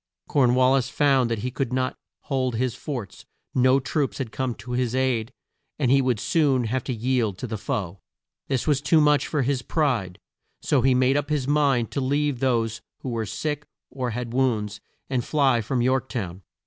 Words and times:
Corn 0.27 0.55
wal 0.55 0.73
lis 0.73 0.89
found 0.89 1.29
that 1.29 1.37
he 1.45 1.51
could 1.51 1.71
not 1.71 1.95
hold 2.21 2.55
his 2.55 2.73
forts; 2.73 3.23
no 3.53 3.79
troops 3.79 4.17
had 4.17 4.31
come 4.31 4.55
to 4.55 4.71
his 4.71 4.95
aid, 4.95 5.31
and 5.77 5.91
he 5.91 6.01
would 6.01 6.19
soon 6.19 6.63
have 6.63 6.83
to 6.85 6.91
yield 6.91 7.37
to 7.37 7.45
the 7.45 7.55
foe. 7.55 7.99
This 8.47 8.65
was 8.65 8.81
too 8.81 8.99
much 8.99 9.27
for 9.27 9.43
his 9.43 9.61
pride, 9.61 10.17
so 10.59 10.81
he 10.81 10.95
made 10.95 11.17
up 11.17 11.29
his 11.29 11.47
mind 11.47 11.91
to 11.91 12.01
leave 12.01 12.39
those 12.39 12.81
who 13.01 13.09
were 13.09 13.27
sick 13.27 13.67
or 13.91 14.09
had 14.09 14.33
wounds, 14.33 14.81
and 15.07 15.23
fly 15.23 15.61
from 15.61 15.83
York 15.83 16.09
town. 16.09 16.41